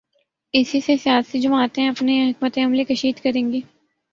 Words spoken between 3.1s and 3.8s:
کریں گی۔